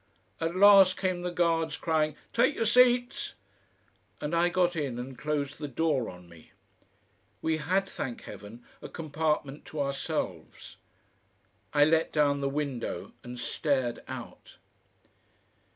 At 0.39 0.55
last 0.55 0.97
came 0.97 1.21
the 1.21 1.29
guards 1.29 1.77
crying: 1.77 2.15
"Take 2.33 2.55
your 2.55 2.65
seats," 2.65 3.35
and 4.19 4.35
I 4.35 4.49
got 4.49 4.75
in 4.75 4.97
and 4.97 5.15
closed 5.15 5.59
the 5.59 5.67
door 5.67 6.09
on 6.09 6.27
me. 6.27 6.53
We 7.43 7.57
had, 7.57 7.87
thank 7.87 8.23
Heaven! 8.23 8.63
a 8.81 8.89
compartment 8.89 9.63
to 9.65 9.79
ourselves. 9.79 10.77
I 11.71 11.85
let 11.85 12.11
down 12.11 12.41
the 12.41 12.49
window 12.49 13.11
and 13.23 13.37
stared 13.37 14.01
out. 14.07 14.57